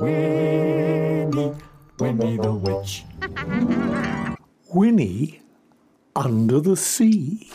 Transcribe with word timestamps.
Winnie, 0.00 1.54
Winnie 1.98 2.36
the 2.36 2.52
Witch. 2.52 3.04
Winnie 4.74 5.40
Under 6.16 6.60
the 6.60 6.76
Sea. 6.76 7.50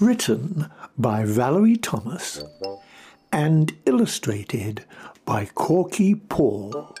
Written 0.00 0.70
by 0.98 1.24
Valerie 1.24 1.76
Thomas 1.76 2.44
and 3.32 3.74
illustrated 3.86 4.84
by 5.24 5.46
Korky 5.46 6.14
Paul. 6.28 6.94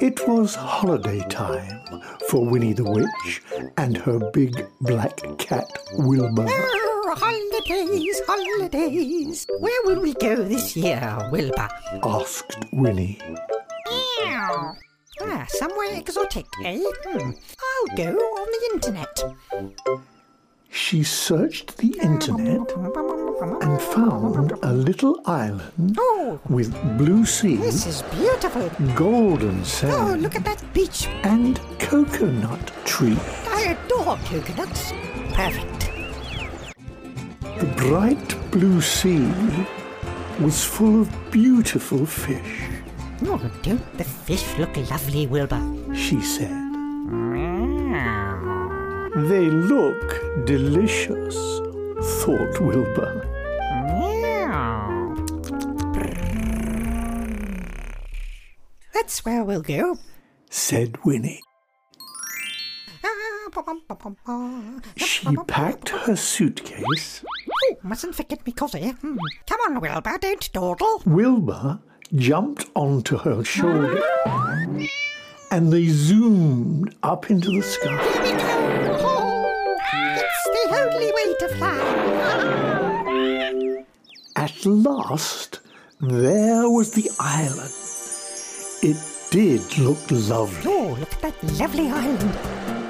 It 0.00 0.28
was 0.28 0.54
holiday 0.54 1.26
time 1.28 1.82
for 2.28 2.44
Winnie 2.44 2.74
the 2.74 2.84
Witch 2.84 3.42
and 3.78 3.96
her 3.96 4.18
big 4.32 4.66
black 4.80 5.20
cat 5.38 5.66
Wilbur. 5.94 6.46
Holidays, 7.14 8.20
holidays. 8.26 9.46
Where 9.60 9.82
will 9.84 10.00
we 10.02 10.12
go 10.14 10.36
this 10.42 10.76
year, 10.76 11.16
Wilbur? 11.30 11.68
asked 12.04 12.56
Winnie. 12.72 13.18
Ah, 14.28 15.46
somewhere 15.48 15.94
exotic, 15.96 16.46
eh? 16.64 16.78
Hmm. 17.04 17.30
I'll 17.30 17.96
go 17.96 18.10
on 18.12 18.46
the 18.54 18.70
internet. 18.74 19.24
She 20.68 21.02
searched 21.04 21.78
the 21.78 21.96
internet 22.02 22.70
and 23.62 23.80
found 23.80 24.52
a 24.62 24.72
little 24.72 25.20
island 25.24 25.96
Oh, 25.98 26.38
with 26.50 26.70
blue 26.98 27.24
sea, 27.24 27.56
this 27.56 27.86
is 27.86 28.02
beautiful. 28.02 28.68
golden 28.94 29.64
sand. 29.64 29.92
Oh, 29.94 30.14
look 30.20 30.34
at 30.34 30.44
that 30.44 30.62
beach. 30.74 31.08
and 31.22 31.58
coconut 31.78 32.70
tree. 32.84 33.16
I 33.48 33.74
adore 33.78 34.18
coconuts. 34.26 34.92
Perfect. 35.32 35.75
The 37.58 37.66
bright 37.76 38.50
blue 38.50 38.80
sea 38.80 39.28
was 40.40 40.62
full 40.64 41.00
of 41.02 41.30
beautiful 41.30 42.04
fish, 42.04 42.68
Oh, 43.24 43.40
don't 43.62 43.96
the 43.96 44.04
fish 44.04 44.44
look 44.58 44.76
lovely, 44.90 45.26
Wilbur? 45.26 45.62
she 45.94 46.20
said. 46.20 46.52
They 49.30 49.46
look 49.48 50.44
delicious, 50.44 51.34
thought 52.20 52.60
Wilbur. 52.60 53.12
That's 58.92 59.24
where 59.24 59.44
we'll 59.44 59.62
go. 59.62 59.98
Said 60.50 60.98
Winnie. 61.04 61.40
Ah. 64.26 64.80
She 64.96 65.34
packed 65.46 65.88
her 65.90 66.16
suitcase. 66.16 67.24
Mustn't 67.82 68.14
forget 68.14 68.44
me 68.46 68.52
coffee. 68.52 68.90
Hmm. 68.90 69.16
Come 69.46 69.60
on, 69.66 69.80
Wilbur, 69.80 70.18
don't 70.20 70.52
dawdle. 70.52 71.02
Wilbur 71.06 71.78
jumped 72.14 72.66
onto 72.74 73.16
her 73.18 73.42
shoulder 73.44 74.00
and 75.50 75.72
they 75.72 75.86
zoomed 75.86 76.94
up 77.02 77.30
into 77.30 77.50
the 77.50 77.62
sky. 77.62 77.96
Here 78.12 78.22
we 78.22 78.32
go. 78.32 78.98
Oh, 79.02 79.46
it's 79.92 80.44
the 80.54 80.62
only 80.82 81.12
way 81.12 81.34
to 81.40 81.48
fly. 81.56 81.78
At 84.36 84.66
last, 84.66 85.60
there 86.00 86.68
was 86.68 86.92
the 86.92 87.10
island. 87.18 87.72
It 88.82 88.96
did 89.30 89.78
look 89.78 89.98
lovely. 90.10 90.62
Oh, 90.70 90.96
look 90.98 91.12
at 91.12 91.20
that 91.22 91.42
lovely 91.58 91.90
island. 91.90 92.38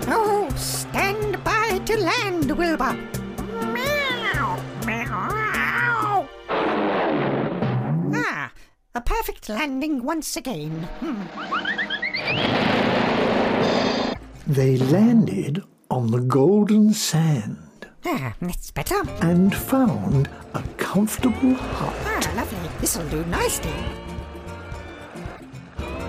Oh, 0.08 0.48
stand 0.56 1.42
by 1.44 1.78
to 1.84 1.96
land, 1.98 2.50
Wilbur. 2.50 2.96
A 8.96 9.00
perfect 9.00 9.48
landing 9.50 10.02
once 10.02 10.36
again. 10.36 10.70
Hmm. 11.00 11.22
They 14.46 14.78
landed 14.78 15.62
on 15.90 16.10
the 16.10 16.20
golden 16.20 16.92
sand 16.94 17.58
Ah, 18.06 18.32
that's 18.40 18.70
better. 18.70 19.02
and 19.20 19.54
found 19.54 20.30
a 20.54 20.62
comfortable 20.78 21.54
hut. 21.54 21.94
Ah, 22.06 22.32
lovely. 22.36 22.70
This'll 22.80 23.06
do 23.08 23.22
nicely. 23.26 23.74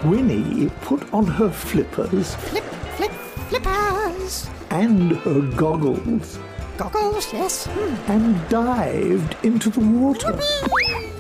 Winnie 0.06 0.70
put 0.82 1.12
on 1.14 1.26
her 1.26 1.50
flippers 1.50 2.36
Flip, 2.36 2.64
flip, 2.96 3.12
flippers. 3.50 4.48
and 4.70 5.18
her 5.18 5.42
goggles 5.58 6.38
Goggles, 6.78 7.34
yes. 7.34 7.66
Hmm. 7.66 8.12
and 8.12 8.50
dived 8.50 9.36
into 9.44 9.72
the 9.72 9.80
water. 9.80 10.38
Oh, 10.40 11.12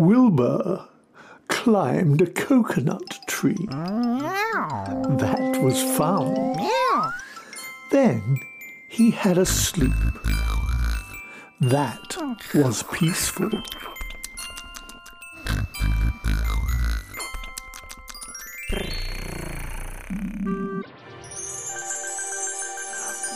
Wilbur. 0.00 0.88
Climbed 1.48 2.22
a 2.22 2.26
coconut 2.26 3.18
tree. 3.26 3.66
That 3.68 5.60
was 5.62 5.82
fun. 5.98 6.56
Then 7.90 8.38
he 8.88 9.10
had 9.10 9.36
a 9.36 9.44
sleep. 9.44 9.92
That 11.60 12.16
was 12.54 12.82
peaceful. 12.84 13.50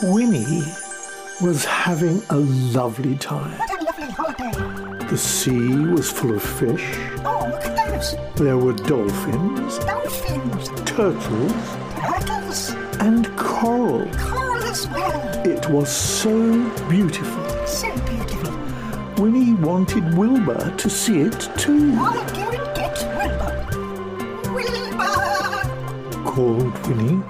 Winnie 0.01 0.63
was 1.43 1.63
having 1.63 2.23
a 2.31 2.37
lovely 2.37 3.17
time. 3.17 4.94
What 5.05 5.11
a 5.11 5.11
lovely 5.11 5.11
holiday. 5.11 5.11
The 5.11 5.17
sea 5.17 5.75
was 5.91 6.11
full 6.11 6.35
of 6.35 6.43
fish. 6.43 6.97
Oh, 7.25 7.47
look 7.51 7.65
at 7.65 7.75
those. 7.91 8.15
There 8.35 8.57
were 8.57 8.73
dolphins, 8.73 9.79
Dolphins, 9.79 10.69
turtles, 10.85 11.53
turtles, 11.95 12.69
and 12.99 13.27
coral. 13.37 14.09
coral 14.17 14.63
as 14.63 14.87
well. 14.87 15.47
It 15.47 15.69
was 15.69 15.89
so 15.89 16.69
beautiful. 16.89 17.67
So 17.67 17.91
beautiful. 18.07 18.53
Winnie 19.23 19.53
wanted 19.53 20.17
Wilbur 20.17 20.73
to 20.75 20.89
see 20.89 21.21
it 21.21 21.49
too, 21.57 21.93
I'll 21.97 22.13
go 22.13 22.49
and 22.49 22.75
get 22.75 22.97
Wilbur. 23.15 23.53
Wilbur! 24.53 26.23
called 26.25 26.87
Winnie. 26.87 27.21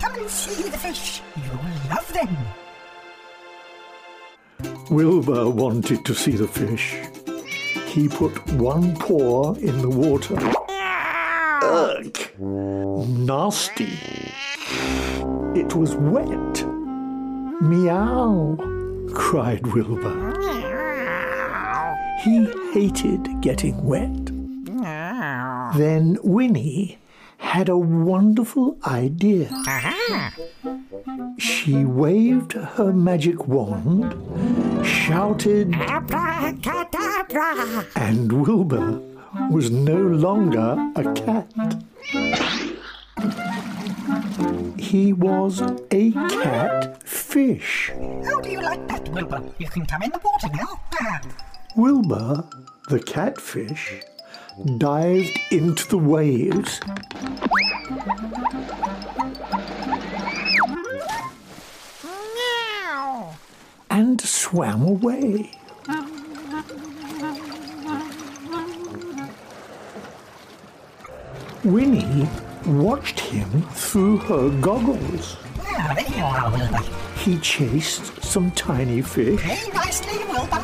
Come 0.00 0.14
and 0.14 0.28
see 0.30 0.62
the 0.68 0.78
fish. 0.78 1.22
You'll 1.36 1.60
love 1.88 2.12
them. 2.12 2.36
Wilbur 4.90 5.48
wanted 5.48 6.04
to 6.04 6.14
see 6.14 6.32
the 6.32 6.48
fish. 6.48 6.96
He 7.90 8.08
put 8.08 8.32
one 8.52 8.94
paw 8.96 9.54
in 9.54 9.82
the 9.82 9.90
water. 9.90 10.36
Ugh! 11.62 12.18
Nasty. 13.08 13.98
It 15.58 15.74
was 15.74 15.96
wet. 15.96 16.64
Meow, 17.60 18.56
cried 19.12 19.66
Wilbur. 19.66 20.36
He 22.22 22.46
hated 22.72 23.40
getting 23.40 23.84
wet. 23.84 24.26
Then 25.76 26.16
Winnie 26.22 26.98
had 27.38 27.68
a 27.68 27.76
wonderful 27.76 28.78
idea. 28.86 29.48
Aha! 29.66 30.32
She 31.38 31.84
waved 31.84 32.52
her 32.52 32.92
magic 32.92 33.48
wand, 33.48 34.14
shouted, 34.84 35.74
Abracadabra! 35.74 37.86
and 37.96 38.32
Wilbur 38.32 39.00
was 39.50 39.70
no 39.70 39.96
longer 39.96 40.92
a 40.96 41.12
cat. 41.14 41.52
He 44.78 45.12
was 45.12 45.60
a 45.90 46.12
catfish. 46.12 47.90
How 48.24 48.40
do 48.40 48.50
you 48.50 48.60
like 48.60 48.86
that, 48.88 49.08
Wilbur? 49.10 49.42
You 49.58 49.68
can 49.68 49.86
come 49.86 50.02
in 50.02 50.10
the 50.10 50.20
water 50.24 50.48
now. 50.52 50.80
Wilbur, 51.76 52.44
the 52.88 53.00
catfish, 53.00 54.00
dived 54.78 55.38
into 55.50 55.86
the 55.88 55.98
waves. 55.98 56.80
Swam 64.50 64.82
away. 64.82 65.48
Winnie 71.62 72.28
watched 72.66 73.20
him 73.20 73.62
through 73.74 74.16
her 74.16 74.50
goggles. 74.60 75.36
There 75.94 76.16
you 76.16 76.24
are, 76.24 76.50
Wilbur. 76.50 76.78
He 77.18 77.38
chased 77.38 78.24
some 78.24 78.50
tiny 78.52 79.02
fish. 79.02 79.44
Nicely, 79.72 80.18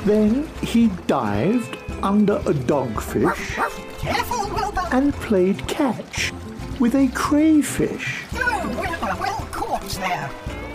Then 0.04 0.48
he 0.62 0.88
dived 1.06 1.78
under 2.02 2.36
a 2.38 2.54
dogfish 2.54 3.56
Careful, 3.98 4.46
and 4.90 5.14
played 5.14 5.64
catch 5.68 6.32
with 6.80 6.96
a 6.96 7.06
crayfish. 7.14 8.24
Oh, 8.34 8.68
Wilbur, 8.80 9.20
well 9.20 9.48
caught 9.52 9.88
there. 10.00 10.30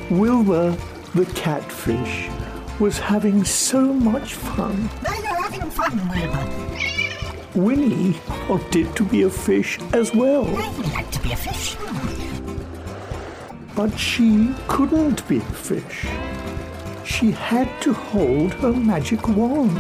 Wilbur 0.10 0.78
the 1.14 1.26
catfish 1.26 2.30
was 2.82 2.98
having 2.98 3.44
so 3.44 3.94
much 3.94 4.34
fun. 4.34 4.90
Now 5.04 5.14
you're 5.14 5.44
having 5.44 5.70
fun, 5.70 5.94
Wilbur. 6.10 6.46
Winnie 7.54 8.20
wanted 8.50 8.96
to 8.96 9.04
be 9.06 9.22
a 9.22 9.30
fish 9.30 9.78
as 9.94 10.16
well, 10.16 10.48
I'd 10.58 10.78
like 10.92 11.12
to 11.12 11.20
be 11.22 11.32
a 11.32 11.36
fish. 11.36 11.78
but 13.76 13.96
she 14.00 14.56
couldn't 14.68 15.28
be 15.28 15.38
a 15.38 15.42
fish. 15.42 16.08
She 17.06 17.30
had 17.30 17.70
to 17.82 17.94
hold 17.94 18.52
her 18.56 18.74
magic 18.74 19.28
wand. 19.28 19.78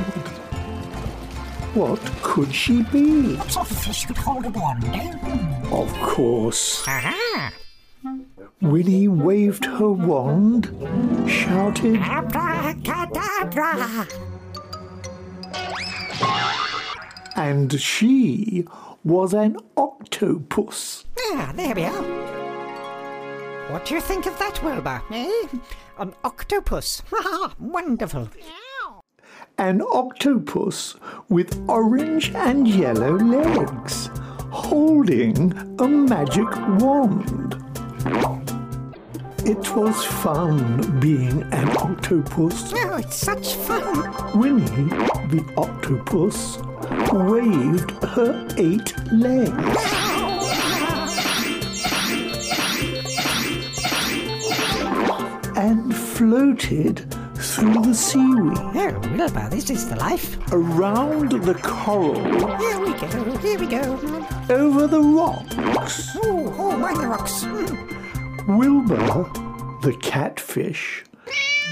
What 1.73 1.99
could 2.21 2.53
she 2.53 2.83
be? 2.83 3.35
What 3.35 3.51
sort 3.51 3.71
of 3.71 3.77
fish 3.77 4.05
could 4.05 4.17
hold 4.17 4.45
a 4.45 4.49
wand? 4.49 4.83
Of 5.71 5.91
course, 6.01 6.87
Aha! 6.87 7.51
Winnie 8.61 9.07
waved 9.07 9.65
her 9.65 9.89
wand, 9.91 10.67
shouted, 11.27 11.95
Abracadabra! 11.97 14.07
and 17.35 17.79
she 17.79 18.65
was 19.03 19.33
an 19.33 19.57
octopus. 19.75 21.05
Ah, 21.33 21.51
there 21.55 21.73
we 21.73 21.83
are. 21.83 22.03
What 23.71 23.85
do 23.85 23.95
you 23.95 24.01
think 24.01 24.27
of 24.27 24.37
that, 24.37 24.61
Wilbur? 24.63 25.01
Eh? 25.11 25.47
An 25.97 26.13
octopus. 26.23 27.01
Ha 27.11 27.55
Wonderful. 27.59 28.29
An 29.57 29.81
octopus 29.81 30.95
with 31.29 31.67
orange 31.67 32.31
and 32.35 32.67
yellow 32.67 33.17
legs, 33.17 34.09
holding 34.51 35.51
a 35.79 35.87
magic 35.87 36.49
wand. 36.79 37.55
It 39.43 39.75
was 39.75 40.03
fun 40.05 40.99
being 40.99 41.41
an 41.51 41.69
octopus. 41.77 42.71
Oh, 42.75 42.97
it's 42.97 43.15
such 43.15 43.55
fun. 43.55 44.39
Winnie, 44.39 44.89
the 45.29 45.43
octopus, 45.57 46.57
waved 47.11 47.91
her 48.03 48.47
eight 48.57 48.93
legs. 49.11 49.87
and 55.57 55.95
floated 55.95 56.99
through 57.35 57.81
the 57.81 57.93
seaweed 57.93 58.57
Oh, 58.57 58.99
Wilbur, 59.17 59.47
this 59.49 59.69
is 59.69 59.89
the 59.89 59.95
life. 59.97 60.37
around 60.53 61.31
the 61.31 61.53
coral 61.55 62.15
Here 62.57 62.79
we 62.79 62.93
go, 62.93 63.37
here 63.37 63.59
we 63.59 63.65
go. 63.67 64.25
over 64.49 64.87
the 64.87 65.01
rocks. 65.01 66.09
Oh, 66.23 66.55
oh, 66.57 66.77
mind 66.77 66.99
the 67.01 67.07
rocks. 67.07 67.43
Hmm. 67.43 68.00
Wilbur, 68.47 69.29
the 69.81 69.95
catfish, 70.01 71.03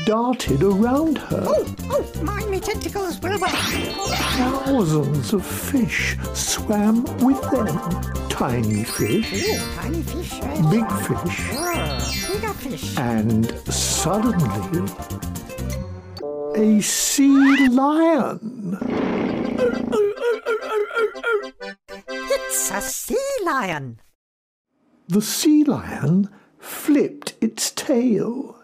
darted 0.06 0.64
around 0.64 1.18
her. 1.18 1.44
Oh, 1.46 1.76
oh, 1.90 2.24
mind 2.24 2.50
me 2.50 2.60
tentacles, 2.60 3.20
Wilbur. 3.20 3.48
Thousands 3.48 5.34
of 5.34 5.46
fish 5.46 6.18
swam 6.34 7.04
with 7.26 7.42
them. 7.52 7.78
Tiny 8.30 8.84
fish, 8.84 9.44
Oh, 9.48 9.74
tiny 9.82 10.02
fish. 10.04 10.40
eh? 10.42 10.70
big 10.72 10.92
fish, 10.92 11.40
Oh, 11.54 12.34
bigger 12.34 12.54
fish. 12.54 12.98
and 12.98 13.46
suddenly 13.74 14.90
a 16.56 16.82
sea 16.82 17.68
lion. 17.70 18.78
It's 22.08 22.72
a 22.72 22.82
sea 22.82 23.18
lion. 23.44 24.00
The 25.08 25.22
sea 25.22 25.64
lion 25.64 26.30
flipped 26.60 27.34
its 27.42 27.72
tail. 27.72 28.56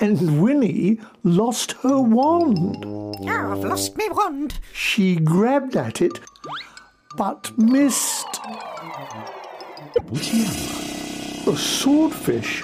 And 0.00 0.42
Winnie 0.42 1.00
lost 1.24 1.72
her 1.82 1.98
wand. 2.00 2.84
Oh, 2.86 3.14
I've 3.26 3.64
lost 3.64 3.96
my 3.96 4.08
wand. 4.12 4.58
She 4.72 5.16
grabbed 5.16 5.74
at 5.76 6.02
it, 6.02 6.20
but 7.16 7.56
missed. 7.56 8.26
A 11.46 11.56
swordfish 11.56 12.62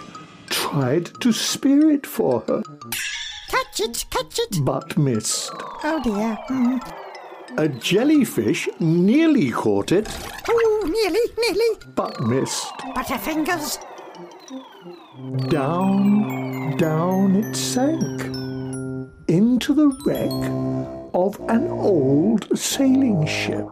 tried 0.51 1.07
to 1.21 1.33
spear 1.33 1.91
it 1.91 2.07
for 2.07 2.41
her, 2.49 2.63
Catch 3.49 3.81
it, 3.81 4.05
catch 4.11 4.39
it. 4.39 4.59
but 4.65 4.99
missed. 4.99 5.51
Oh 5.85 6.01
dear. 6.05 6.37
Hmm. 6.49 6.79
A 7.59 7.69
jellyfish 7.69 8.69
nearly 8.81 9.51
caught 9.51 9.93
it, 9.93 10.09
Oh, 10.49 10.83
nearly, 10.85 11.21
nearly. 11.39 11.79
but 11.95 12.21
missed. 12.23 12.73
Butterfingers. 12.95 13.79
Down, 15.49 16.77
down 16.77 17.37
it 17.37 17.55
sank 17.55 18.23
into 19.29 19.75
the 19.75 19.89
wreck 20.05 20.33
of 21.15 21.39
an 21.49 21.69
old 21.69 22.47
sailing 22.59 23.27
ship 23.27 23.69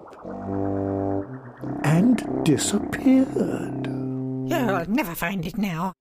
and 1.83 2.45
disappeared. 2.45 3.87
Oh, 3.89 4.75
I'll 4.75 4.87
never 4.89 5.15
find 5.15 5.47
it 5.47 5.57
now. 5.59 5.95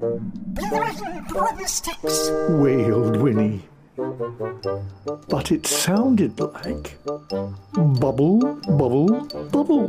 Pull 0.00 0.20
the 1.56 1.64
sticks. 1.66 2.30
wailed 2.50 3.16
Winnie. 3.20 3.62
But 3.98 5.50
it 5.50 5.66
sounded 5.66 6.38
like 6.38 6.96
bubble, 7.74 8.38
bubble, 8.68 9.26
bubble. 9.50 9.88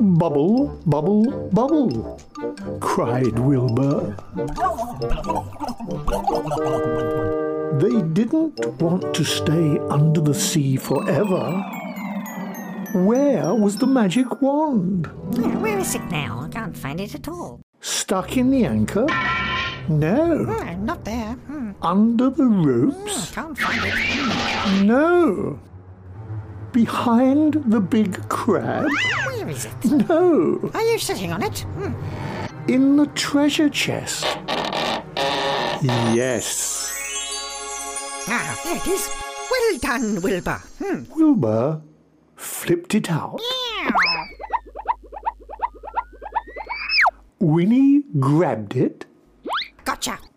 Bubble, 0.00 0.80
bubble, 0.86 1.50
bubble, 1.52 2.18
cried 2.80 3.38
Wilbur. 3.38 4.16
They 7.78 8.00
didn't 8.14 8.80
want 8.80 9.14
to 9.14 9.24
stay 9.24 9.78
under 9.90 10.22
the 10.22 10.32
sea 10.34 10.78
forever. 10.78 11.50
Where 12.94 13.54
was 13.54 13.76
the 13.76 13.86
magic 13.86 14.40
wand? 14.40 15.10
Oh, 15.36 15.48
Where 15.60 15.78
is 15.78 15.94
it 15.94 16.04
now? 16.10 16.40
I 16.44 16.48
can't 16.48 16.76
find 16.76 16.98
it 16.98 17.14
at 17.14 17.28
all. 17.28 17.60
Stuck 17.80 18.38
in 18.38 18.50
the 18.50 18.64
anchor? 18.64 19.06
No. 19.88 20.46
Oh, 20.48 20.74
not 20.76 21.04
there. 21.04 21.32
Hmm. 21.46 21.72
Under 21.82 22.30
the 22.30 22.46
ropes? 22.46 23.30
Can't 23.32 23.58
find 23.58 23.80
it. 23.84 24.84
No. 24.84 25.58
Behind 26.72 27.54
the 27.66 27.80
big 27.80 28.28
crab? 28.28 28.86
Where 29.26 29.48
is 29.48 29.66
it? 29.66 29.84
No. 30.08 30.70
Are 30.72 30.82
you 30.82 30.98
sitting 30.98 31.32
on 31.32 31.42
it? 31.42 31.60
Hmm. 31.60 31.92
In 32.70 32.96
the 32.96 33.06
treasure 33.08 33.68
chest? 33.68 34.24
Yes. 35.82 36.90
Ah, 38.28 38.60
there 38.64 38.76
it 38.76 38.86
is. 38.86 39.10
Well 39.50 39.78
done, 39.78 40.22
Wilbur. 40.22 40.62
Hmm. 40.82 41.04
Wilbur 41.14 41.82
flipped 42.36 42.94
it 42.94 43.10
out. 43.10 43.40
Yeah. 43.84 43.90
Winnie 47.40 48.04
grabbed 48.20 48.76
it. 48.76 49.04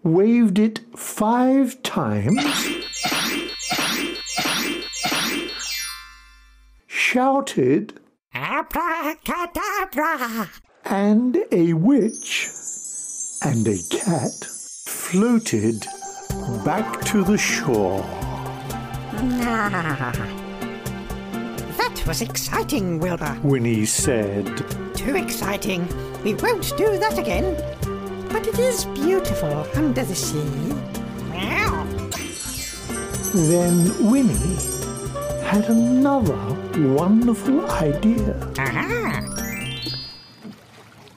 Waved 0.06 0.60
it 0.60 0.80
five 0.96 1.82
times, 1.82 2.44
shouted, 6.88 8.00
Abracadabra. 8.34 10.50
and 10.86 11.38
a 11.52 11.74
witch 11.74 12.50
and 13.44 13.68
a 13.68 13.78
cat 13.90 14.46
floated 14.86 15.86
back 16.64 17.02
to 17.06 17.24
the 17.24 17.38
shore. 17.38 18.04
Ah. 19.18 20.12
That 21.78 22.04
was 22.08 22.22
exciting, 22.22 23.00
Wilbur. 23.00 23.40
Winnie 23.44 23.86
said, 23.86 24.46
Too 24.94 25.16
exciting. 25.16 25.88
We 26.24 26.34
won't 26.36 26.74
do 26.78 26.98
that 27.00 27.18
again. 27.18 27.56
But 28.32 28.48
it 28.48 28.60
is 28.60 28.86
beautiful 28.86 29.66
under 29.76 30.04
the 30.04 30.16
sea. 30.16 30.74
Then 33.34 34.10
Winnie 34.10 34.56
had 35.44 35.66
another 35.70 36.38
wonderful 36.94 37.70
idea. 37.70 38.36
Aha. 38.58 39.22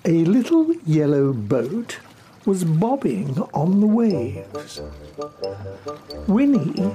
A 0.04 0.24
little 0.24 0.72
yellow 0.86 1.32
boat 1.32 1.98
was 2.44 2.64
bobbing 2.64 3.38
on 3.52 3.80
the 3.80 3.86
waves. 3.86 4.80
Winnie 6.26 6.90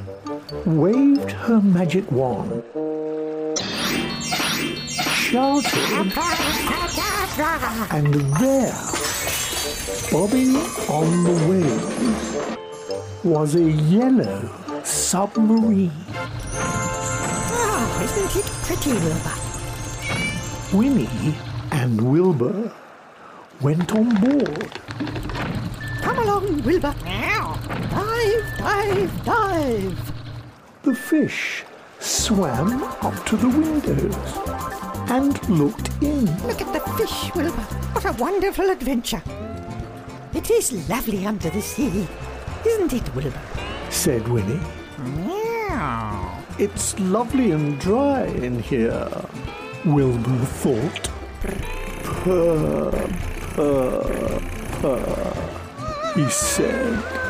waved 0.65 1.31
her 1.31 1.61
magic 1.61 2.11
wand, 2.11 2.63
shouted, 4.99 5.73
and 7.91 8.13
there, 8.41 8.75
bobbing 10.11 10.55
on 10.89 11.23
the 11.23 11.33
waves, 11.49 12.57
was 13.23 13.55
a 13.55 13.71
yellow 13.71 14.49
submarine. 14.83 15.91
Oh, 17.55 18.01
isn't 18.03 18.35
it 18.39 18.45
pretty, 18.63 18.93
Wilbur? 18.93 19.35
Winnie 20.73 21.35
and 21.71 22.01
Wilbur 22.01 22.71
went 23.61 23.91
on 23.93 24.15
board. 24.21 24.79
Come 26.01 26.17
along, 26.19 26.63
Wilbur. 26.63 26.95
Dive, 27.03 28.43
dive, 28.57 29.25
dive. 29.25 30.11
The 30.83 30.95
fish 30.95 31.63
swam 31.99 32.83
up 32.83 33.25
to 33.25 33.37
the 33.37 33.47
windows 33.47 34.15
and 35.09 35.49
looked 35.49 35.89
in. 36.01 36.25
Look 36.47 36.61
at 36.61 36.73
the 36.73 36.79
fish, 36.97 37.33
Wilbur. 37.35 37.61
What 37.93 38.05
a 38.05 38.11
wonderful 38.13 38.69
adventure. 38.69 39.21
It 40.33 40.49
is 40.49 40.89
lovely 40.89 41.25
under 41.27 41.49
the 41.51 41.61
sea, 41.61 42.07
isn't 42.65 42.93
it, 42.93 43.15
Wilbur? 43.15 43.39
said 43.89 44.27
Winnie. 44.27 44.59
Meow. 44.97 46.43
It's 46.57 46.97
lovely 46.99 47.51
and 47.51 47.79
dry 47.79 48.25
in 48.25 48.59
here, 48.59 49.07
Wilbur 49.85 50.45
thought. 50.45 51.09
Purr, 52.03 52.91
purr, 53.53 54.39
purr, 54.81 56.13
he 56.15 56.27
said. 56.29 57.22